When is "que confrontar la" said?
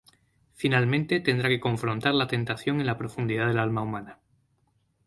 1.47-2.25